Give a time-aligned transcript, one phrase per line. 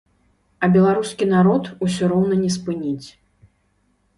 [0.63, 3.07] А беларускі народ усё роўна не спыніць.